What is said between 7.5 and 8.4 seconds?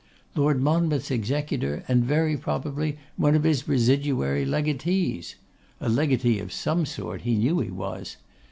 he was.